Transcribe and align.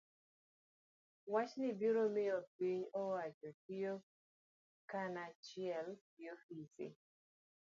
Wachni 1.33 1.67
biro 1.79 2.03
miyo 2.13 2.37
piny 2.55 2.81
owacho 3.01 3.49
tiyo 3.63 3.93
kanachiel 4.89 5.87
gi 6.15 6.25
ofise 6.35 6.85